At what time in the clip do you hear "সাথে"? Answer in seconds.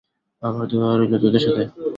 1.45-1.63